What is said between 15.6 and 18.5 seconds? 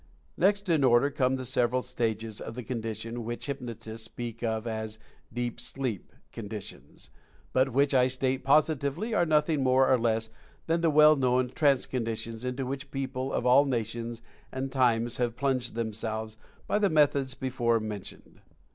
themselves by the methods before mentioned.